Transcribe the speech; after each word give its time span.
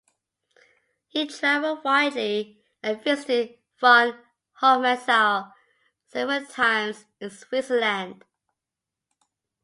He 1.09 1.27
travelled 1.27 1.83
widely 1.83 2.59
and 2.81 3.03
visited 3.03 3.59
von 3.79 4.17
Hofmannsthal 4.59 5.53
several 6.09 6.43
times 6.45 7.05
in 7.19 7.29
Switzerland. 7.29 8.23